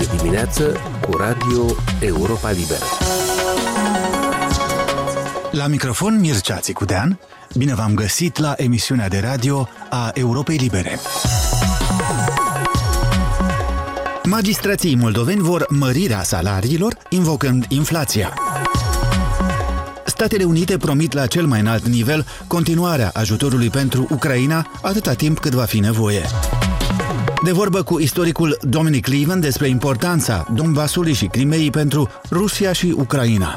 [0.00, 1.64] Este dimineață cu Radio
[2.00, 2.84] Europa Liberă.
[5.50, 7.18] La microfon Mircea Țicudean,
[7.54, 10.98] bine v-am găsit la emisiunea de radio a Europei Libere.
[14.24, 18.34] Magistrații moldoveni vor mărirea salariilor, invocând inflația.
[20.04, 25.52] Statele Unite promit la cel mai înalt nivel continuarea ajutorului pentru Ucraina atâta timp cât
[25.52, 26.22] va fi nevoie.
[27.46, 33.56] De vorbă cu istoricul Dominic Leven despre importanța Donbasului și Crimeei pentru Rusia și Ucraina.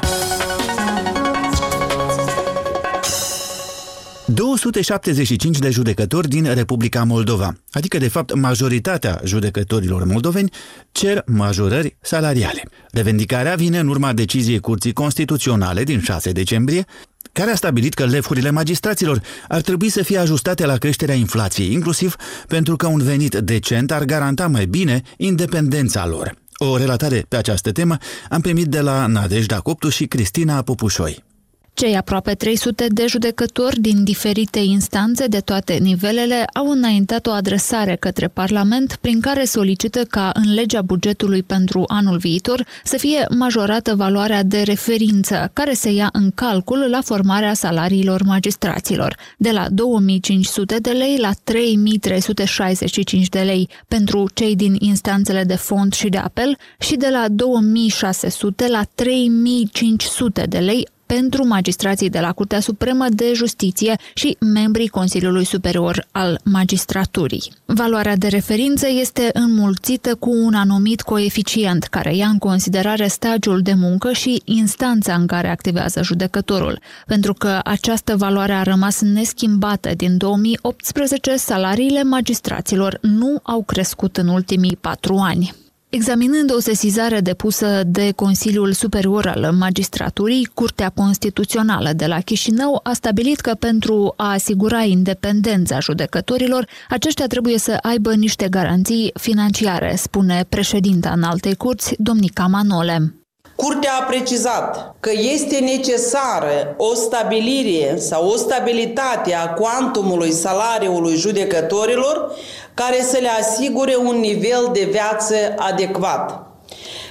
[4.26, 10.50] 275 de judecători din Republica Moldova, adică de fapt majoritatea judecătorilor moldoveni,
[10.92, 12.62] cer majorări salariale.
[12.90, 16.84] Revendicarea vine în urma deciziei Curții Constituționale din 6 decembrie,
[17.32, 22.16] care a stabilit că lefurile magistraților ar trebui să fie ajustate la creșterea inflației, inclusiv
[22.48, 26.34] pentru că un venit decent ar garanta mai bine independența lor.
[26.56, 27.96] O relatare pe această temă
[28.28, 31.28] am primit de la Nadejda Coptu și Cristina Popușoi.
[31.74, 37.96] Cei aproape 300 de judecători din diferite instanțe de toate nivelele au înaintat o adresare
[37.96, 43.94] către Parlament prin care solicită ca în legea bugetului pentru anul viitor să fie majorată
[43.94, 50.78] valoarea de referință care se ia în calcul la formarea salariilor magistraților, de la 2500
[50.78, 56.56] de lei la 3365 de lei pentru cei din instanțele de fond și de apel
[56.78, 63.32] și de la 2600 la 3500 de lei pentru magistrații de la Curtea Supremă de
[63.34, 67.52] Justiție și membrii Consiliului Superior al Magistraturii.
[67.64, 73.74] Valoarea de referință este înmulțită cu un anumit coeficient care ia în considerare stagiul de
[73.74, 76.80] muncă și instanța în care activează judecătorul.
[77.06, 84.28] Pentru că această valoare a rămas neschimbată din 2018, salariile magistraților nu au crescut în
[84.28, 85.54] ultimii patru ani.
[85.90, 92.92] Examinând o sesizare depusă de Consiliul Superior al Magistraturii, Curtea Constituțională de la Chișinău a
[92.92, 100.44] stabilit că pentru a asigura independența judecătorilor, aceștia trebuie să aibă niște garanții financiare, spune
[100.48, 103.19] președinta în alte curți, domnica Manole.
[103.60, 112.36] Curtea a precizat că este necesară o stabilire sau o stabilitate a cuantumului salariului judecătorilor
[112.74, 116.46] care să le asigure un nivel de viață adecvat.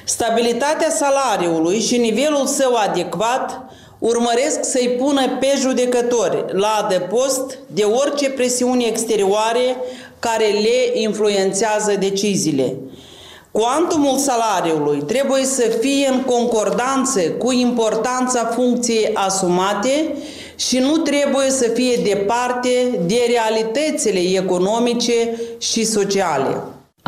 [0.05, 3.61] Stabilitatea salariului și nivelul său adecvat
[3.99, 9.75] urmăresc să-i pună pe judecători la adăpost de orice presiuni exterioare
[10.19, 12.75] care le influențează deciziile.
[13.51, 20.13] Cuantumul salariului trebuie să fie în concordanță cu importanța funcției asumate
[20.55, 26.57] și nu trebuie să fie departe de realitățile economice și sociale.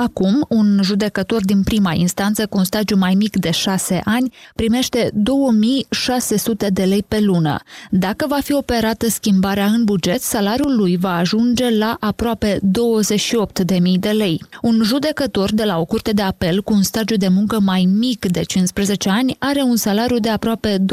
[0.04, 5.10] Acum, un judecător din prima instanță cu un stagiu mai mic de 6 ani primește
[5.14, 7.60] 2600 de lei pe lună.
[7.90, 14.10] Dacă va fi operată schimbarea în buget, salariul lui va ajunge la aproape 28.000 de
[14.10, 14.44] lei.
[14.62, 18.26] Un judecător de la o curte de apel cu un stagiu de muncă mai mic
[18.26, 20.86] de 15 ani are un salariu de aproape 25.000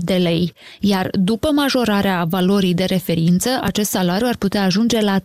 [0.00, 5.24] de lei, iar după majorarea valorii de referință, acest salariu ar putea ajunge la 33.500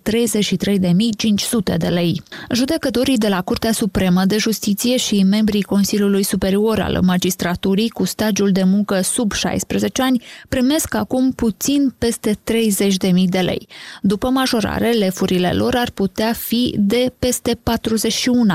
[1.77, 2.21] de lei.
[2.57, 8.51] Judecătorii de la Curtea Supremă de Justiție și membrii Consiliului Superior al Magistraturii cu stagiul
[8.51, 12.37] de muncă sub 16 ani primesc acum puțin peste
[13.11, 13.67] 30.000 de lei.
[14.01, 17.59] După majorare, lefurile lor ar putea fi de peste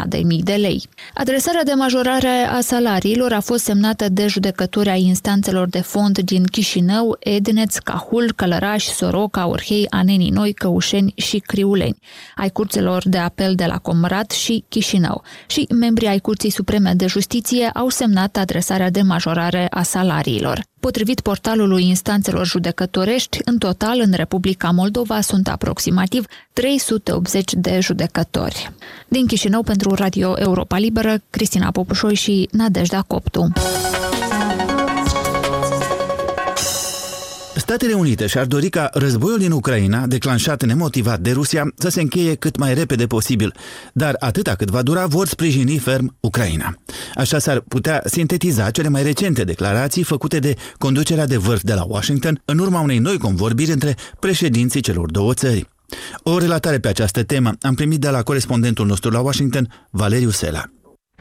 [0.09, 0.89] 41.000 de lei.
[1.15, 6.45] Adresarea de majorare a salariilor a fost semnată de judecători ai instanțelor de fond din
[6.45, 11.99] Chișinău, Edneț, Cahul, Călăraș, Soroca, Orhei, Anenii Noi, Căușeni și Criuleni,
[12.37, 17.06] ai curțelor de apel de la Comrat și Chișinău și membrii ai Curții Supreme de
[17.06, 20.60] Justiție au semnat adresarea de majorare a salariilor.
[20.81, 28.72] Potrivit portalului instanțelor judecătorești, în total în Republica Moldova sunt aproximativ 380 de judecători.
[29.09, 33.53] Din Chișinău pentru Radio Europa Liberă, Cristina Popușoi și Nadejda Coptu.
[37.62, 42.34] Statele Unite și-ar dori ca războiul din Ucraina, declanșat nemotivat de Rusia, să se încheie
[42.34, 43.54] cât mai repede posibil,
[43.92, 46.74] dar atâta cât va dura vor sprijini ferm Ucraina.
[47.14, 51.84] Așa s-ar putea sintetiza cele mai recente declarații făcute de conducerea de vârf de la
[51.88, 55.68] Washington în urma unei noi convorbiri între președinții celor două țări.
[56.22, 60.64] O relatare pe această temă am primit de la corespondentul nostru la Washington, Valeriu Sela.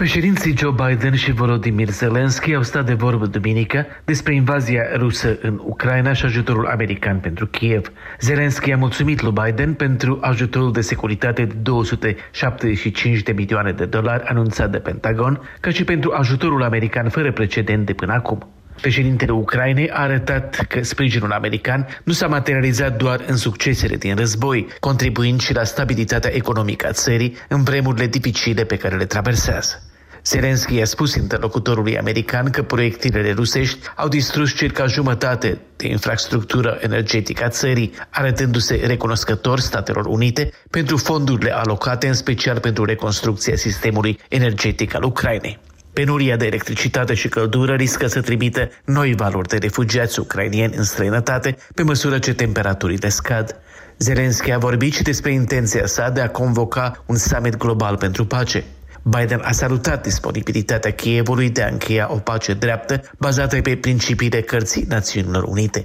[0.01, 5.61] Președinții Joe Biden și Volodymyr Zelensky au stat de vorbă duminică despre invazia rusă în
[5.65, 7.91] Ucraina și ajutorul american pentru Kiev.
[8.19, 14.23] Zelensky a mulțumit lui Biden pentru ajutorul de securitate de 275 de milioane de dolari
[14.23, 18.49] anunțat de Pentagon, ca și pentru ajutorul american fără precedent de până acum.
[18.81, 24.67] Președintele Ucrainei a arătat că sprijinul american nu s-a materializat doar în succesele din război,
[24.79, 29.90] contribuind și la stabilitatea economică a țării în vremurile dificile pe care le traversează.
[30.25, 37.43] Zelensky a spus interlocutorului american că proiectilele rusești au distrus circa jumătate de infrastructură energetică
[37.43, 44.95] a țării, arătându-se recunoscător Statelor Unite pentru fondurile alocate în special pentru reconstrucția sistemului energetic
[44.95, 45.59] al Ucrainei.
[45.93, 51.57] Penuria de electricitate și căldură riscă să trimită noi valori de refugiați ucrainieni în străinătate
[51.75, 53.55] pe măsură ce temperaturile scad.
[53.97, 58.63] Zelensky a vorbit și despre intenția sa de a convoca un summit global pentru pace.
[59.03, 64.85] Biden a salutat disponibilitatea Kievului de a încheia o pace dreaptă bazată pe principiile cărții
[64.87, 65.83] Națiunilor Unite.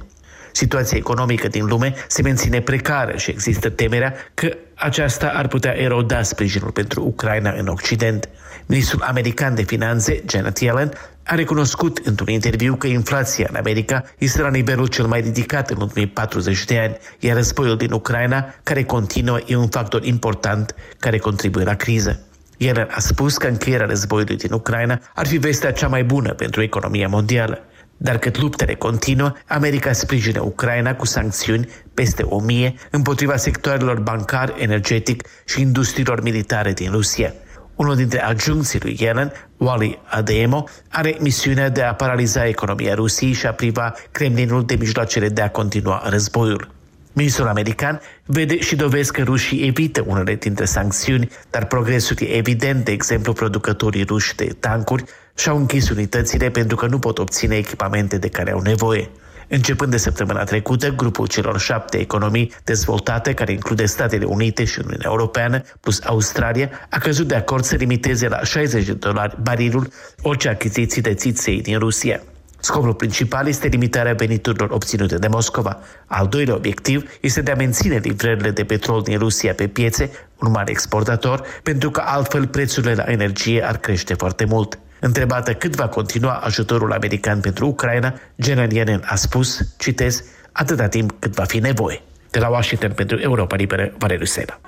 [0.52, 6.22] Situația economică din lume se menține precară și există temerea că aceasta ar putea eroda
[6.22, 8.28] sprijinul pentru Ucraina în Occident.
[8.66, 10.92] Ministrul american de finanțe, Janet Yellen,
[11.24, 15.80] a recunoscut într-un interviu că inflația în America este la nivelul cel mai ridicat în
[15.80, 21.18] ultimii 40 de ani, iar războiul din Ucraina, care continuă, e un factor important care
[21.18, 22.25] contribuie la criză.
[22.56, 26.62] El a spus că încheierea războiului din Ucraina ar fi vestea cea mai bună pentru
[26.62, 27.60] economia mondială.
[27.96, 34.54] Dar cât luptele continuă, America sprijină Ucraina cu sancțiuni peste o mie împotriva sectoarelor bancar,
[34.58, 37.32] energetic și industriilor militare din Rusia.
[37.74, 43.46] Unul dintre adjuncții lui Yellen, Wally Ademo, are misiunea de a paraliza economia Rusiei și
[43.46, 46.75] a priva Kremlinul de mijloacele de a continua războiul.
[47.18, 52.84] Ministrul american vede și dovezi că rușii evită unele dintre sancțiuni, dar progresul e evident,
[52.84, 55.04] de exemplu, producătorii ruși de tancuri
[55.34, 59.10] și-au închis unitățile pentru că nu pot obține echipamente de care au nevoie.
[59.48, 65.08] Începând de săptămâna trecută, grupul celor șapte economii dezvoltate, care include Statele Unite și Uniunea
[65.10, 69.88] Europeană, plus Australia, a căzut de acord să limiteze la 60 de dolari barilul
[70.22, 72.20] orice achiziții de țiței din Rusia.
[72.66, 75.78] Scopul principal este limitarea veniturilor obținute de Moscova.
[76.06, 80.10] Al doilea obiectiv este de a menține livrările de petrol din Rusia pe piețe,
[80.40, 84.78] un mare exportator, pentru că altfel prețurile la energie ar crește foarte mult.
[85.00, 91.14] Întrebată cât va continua ajutorul american pentru Ucraina, General Yellen a spus, citez, atâta timp
[91.18, 92.02] cât va fi nevoie.
[92.30, 94.60] De la Washington pentru Europa Liberă, Valeriu Sena.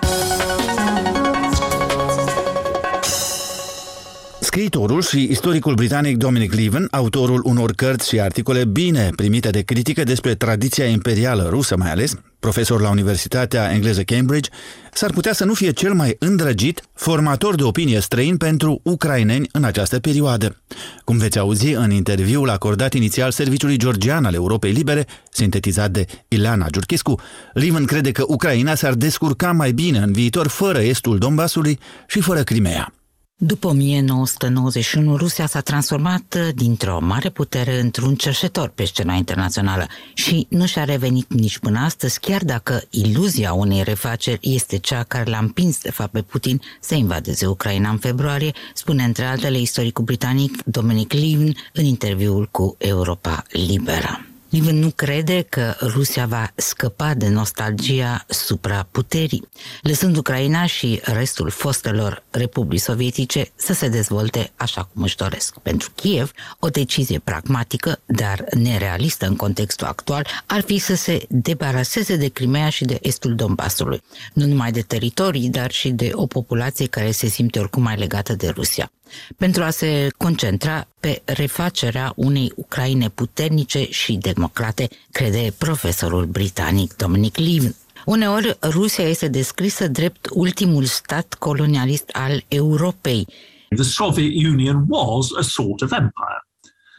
[4.59, 10.03] Scriitorul și istoricul britanic Dominic Leven, autorul unor cărți și articole bine primite de critică
[10.03, 14.49] despre tradiția imperială rusă mai ales, profesor la Universitatea Engleză Cambridge,
[14.93, 19.63] s-ar putea să nu fie cel mai îndrăgit formator de opinie străin pentru ucraineni în
[19.63, 20.61] această perioadă.
[21.03, 26.67] Cum veți auzi în interviul acordat inițial Serviciului Georgian al Europei Libere, sintetizat de Ilana
[26.69, 27.19] Giurchescu,
[27.53, 32.43] Leven crede că Ucraina s-ar descurca mai bine în viitor fără estul Donbasului și fără
[32.43, 32.93] Crimea.
[33.41, 40.47] După 1991, Rusia s-a transformat uh, dintr-o mare putere într-un cerșetor pe scena internațională și
[40.49, 45.37] nu și-a revenit nici până astăzi, chiar dacă iluzia unei refaceri este cea care l-a
[45.37, 50.63] împins de fapt pe Putin să invadeze Ucraina în februarie, spune între altele istoricul britanic
[50.63, 54.28] Dominic Levin în interviul cu Europa Liberă.
[54.49, 59.47] Niven nu crede că Rusia va scăpa de nostalgia supraputerii,
[59.81, 65.59] lăsând Ucraina și restul fostelor republici sovietice să se dezvolte așa cum își doresc.
[65.59, 72.15] Pentru Kiev, o decizie pragmatică, dar nerealistă în contextul actual, ar fi să se debaraseze
[72.15, 74.01] de Crimea și de estul Donbasului,
[74.33, 78.33] nu numai de teritorii, dar și de o populație care se simte oricum mai legată
[78.33, 78.91] de Rusia
[79.37, 87.37] pentru a se concentra pe refacerea unei Ucraine puternice și democrate, crede profesorul britanic Dominic
[87.37, 87.75] Levin.
[88.05, 93.27] Uneori, Rusia este descrisă drept ultimul stat colonialist al Europei.
[93.75, 96.41] The Soviet Union was a sort of empire.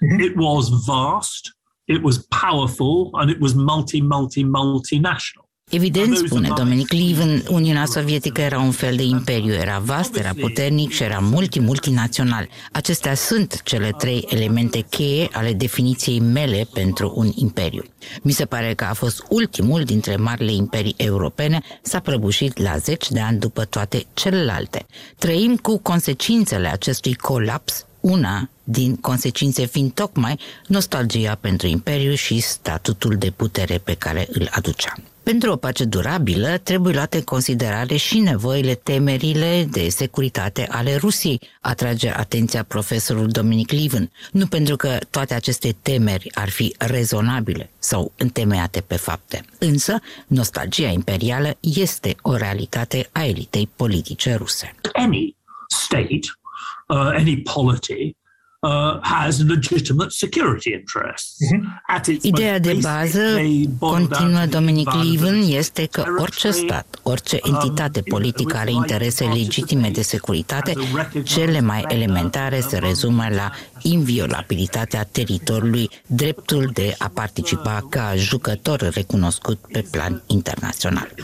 [0.01, 0.21] Mm-hmm.
[0.21, 5.50] It was vast, it was powerful, and it was multi, multi, multinational.
[5.73, 10.93] Evident, spune Dominic Leven, Uniunea Sovietică era un fel de imperiu, era vast, era puternic
[10.93, 12.49] și era multi-multinațional.
[12.73, 17.85] Acestea sunt cele trei elemente cheie ale definiției mele pentru un imperiu.
[18.23, 23.11] Mi se pare că a fost ultimul dintre marile imperii europene, s-a prăbușit la zeci
[23.11, 24.87] de ani după toate celelalte.
[25.19, 33.17] Trăim cu consecințele acestui colaps una din consecințe fiind tocmai nostalgia pentru imperiu și statutul
[33.17, 34.95] de putere pe care îl aducea.
[35.23, 41.41] Pentru o pace durabilă, trebuie luate în considerare și nevoile, temerile de securitate ale Rusiei,
[41.61, 44.11] atrage atenția profesorul Dominic Liven.
[44.33, 49.45] Nu pentru că toate aceste temeri ar fi rezonabile sau întemeiate pe fapte.
[49.59, 54.75] Însă, nostalgia imperială este o realitate a elitei politice ruse.
[54.93, 55.37] Any
[55.69, 56.21] state,
[56.89, 58.19] uh, any polity
[58.61, 61.37] uh, has legitimate security interests.
[61.41, 62.19] Mm-hmm.
[62.21, 63.21] Ideea de bază,
[63.79, 70.03] continuă Dominic Leven, este că orice stat, orice um, entitate politică are interese legitime de
[70.03, 70.73] securitate,
[71.23, 73.51] cele mai elementare se rezumă la
[73.83, 81.15] inviolabilitatea teritoriului, dreptul de a participa ca jucător recunoscut pe plan internațional.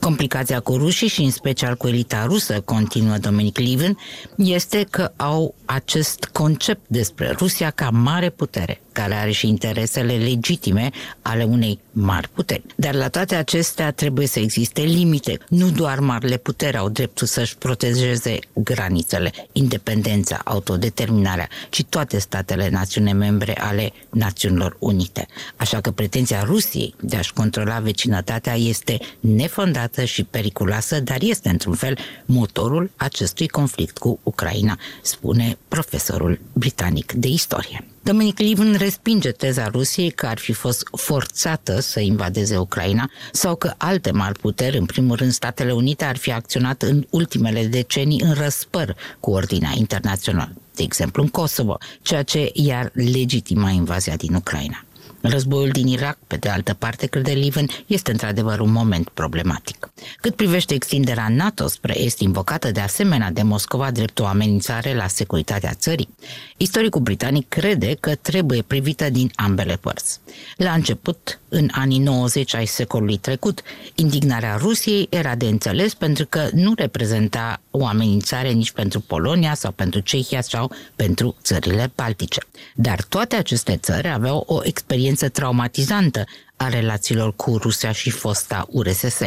[0.00, 3.98] Complicația cu rușii și în special cu elita rusă, continuă Dominic Liven,
[4.36, 10.90] este că au acest concept despre Rusia ca mare putere, care are și interesele legitime
[11.22, 12.62] ale unei mari puteri.
[12.76, 15.38] Dar la toate acestea trebuie să existe limite.
[15.48, 23.12] Nu doar marile puteri au dreptul să-și protejeze granițele, independența, autodeterminarea, ci toate statele națiune
[23.12, 25.26] membre ale Națiunilor Unite.
[25.56, 31.74] Așa că pretenția Rusiei de a-și controla vecinătatea este nefondată și periculoasă, dar este într-un
[31.74, 36.73] fel motorul acestui conflict cu Ucraina, spune profesorul britanic
[37.14, 37.84] de istorie.
[38.02, 43.74] Dominic Livin respinge teza Rusiei că ar fi fost forțată să invadeze Ucraina sau că
[43.76, 48.32] alte mari puteri, în primul rând Statele Unite, ar fi acționat în ultimele decenii în
[48.32, 54.84] răspăr cu ordinea internațională, de exemplu în Kosovo, ceea ce i-ar legitima invazia din Ucraina.
[55.26, 59.92] Războiul din Irak, pe de altă parte, crede Liven, este într-adevăr un moment problematic.
[60.20, 65.06] Cât privește extinderea NATO spre est, invocată de asemenea de Moscova drept o amenințare la
[65.06, 66.08] securitatea țării,
[66.56, 70.20] istoricul britanic crede că trebuie privită din ambele părți.
[70.56, 73.62] La început, în anii 90 ai secolului trecut,
[73.94, 79.70] indignarea Rusiei era de înțeles pentru că nu reprezenta o amenințare nici pentru Polonia sau
[79.70, 82.40] pentru Cehia sau pentru țările baltice.
[82.74, 86.24] Dar toate aceste țări aveau o experiență traumatizantă
[86.56, 89.20] a relațiilor cu Rusia și fosta URSS.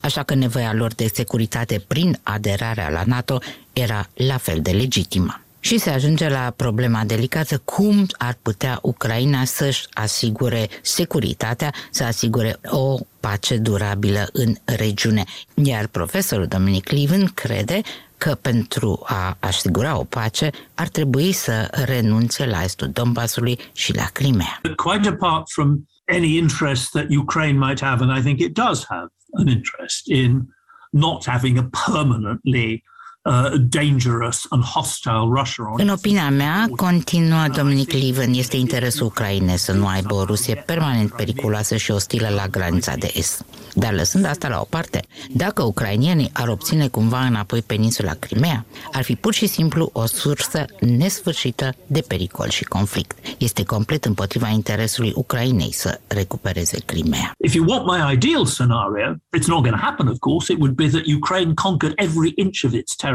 [0.00, 3.38] Așa că nevoia lor de securitate prin aderarea la NATO
[3.72, 5.40] era la fel de legitimă.
[5.62, 12.58] Și se ajunge la problema delicată cum ar putea Ucraina să-și asigure securitatea, să asigure
[12.66, 15.24] o pace durabilă în regiune.
[15.54, 17.80] Iar profesorul Dominic Liven crede
[18.24, 24.04] că pentru a asigura o pace ar trebui să renunțe la estul Donbasului și la
[24.12, 24.60] Crimea.
[24.76, 25.68] Quite apart from
[26.16, 30.48] any interest that Ukraine might have, and I think it does have an interest in
[30.90, 32.82] not having a permanently
[33.24, 39.72] Uh, dangerous and hostile Russia În opinia mea, continuă Dominic Liven, este interesul Ucrainei să
[39.72, 43.44] nu aibă o Rusie permanent periculoasă și ostilă la granița de est.
[43.74, 49.02] Dar lăsând asta la o parte, dacă ucrainienii ar obține cumva înapoi peninsula Crimea, ar
[49.02, 53.18] fi pur și simplu o sursă nesfârșită de pericol și conflict.
[53.38, 57.32] Este complet împotriva interesului Ucrainei să recupereze Crimea.
[57.38, 60.52] If you want my ideal scenario, it's not going to happen, of course.
[60.52, 63.08] It would be that Ukraine conquered every inch of its territory.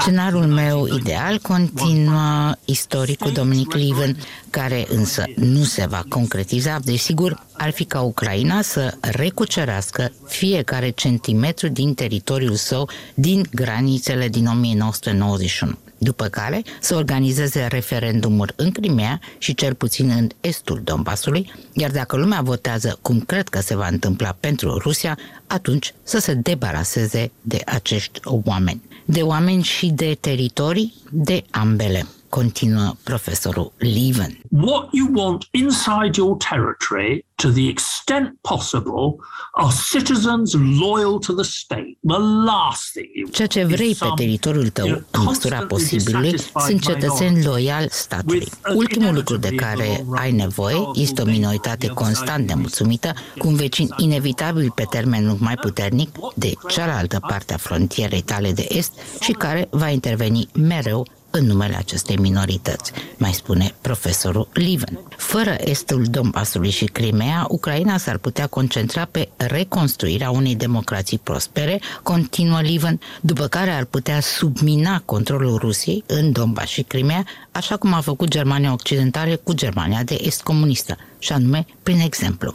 [0.00, 4.16] Scenariul meu ideal continuă istoricul Dominic Liven,
[4.50, 11.68] care însă nu se va concretiza, desigur, ar fi ca Ucraina să recucerească fiecare centimetru
[11.68, 19.54] din teritoriul său din granițele din 1991 după care să organizeze referendumuri în Crimea și
[19.54, 24.36] cel puțin în estul Donbasului, iar dacă lumea votează cum cred că se va întâmpla
[24.40, 28.82] pentru Rusia, atunci să se debaraseze de acești oameni.
[29.12, 34.40] De oameni și de teritorii, de ambele continuă profesorul Leven.
[34.50, 39.16] What you want inside your territory to the extent possible
[39.52, 41.98] are citizens loyal to the state.
[42.06, 46.34] The last thing you Ceea ce vrei pe teritoriul tău, în măsura posibilului,
[46.66, 48.48] sunt cetățeni loiali statului.
[48.74, 54.72] Ultimul lucru de care ai nevoie este o minoritate constant nemulțumită, cu un vecin inevitabil
[54.74, 59.68] pe termen lung mai puternic de cealaltă parte a frontierei tale de est și care
[59.70, 64.98] va interveni mereu în numele acestei minorități, mai spune profesorul Liven.
[65.16, 72.60] Fără estul Donbasului și Crimea, Ucraina s-ar putea concentra pe reconstruirea unei democrații prospere, continuă
[72.60, 78.00] Liven, după care ar putea submina controlul Rusiei în Donbass și Crimea, așa cum a
[78.00, 82.54] făcut Germania Occidentală cu Germania de Est comunistă, și anume prin exemplu.